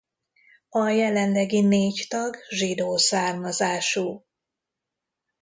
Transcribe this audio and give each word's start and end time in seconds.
A 0.69 0.87
jelenlegi 0.89 1.59
négy 1.61 2.05
tag 2.09 2.37
zsidó 2.49 2.97
származású. 2.97 4.25